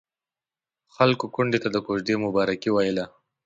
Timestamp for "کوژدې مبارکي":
1.85-2.69